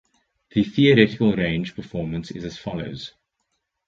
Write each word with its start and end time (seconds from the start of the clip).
The 0.49 0.63
theoretical 0.63 1.35
range 1.35 1.75
performance 1.75 2.31
is 2.31 2.43
as 2.43 2.57
follows. 2.57 3.13